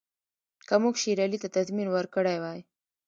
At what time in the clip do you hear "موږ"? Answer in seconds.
0.83-0.95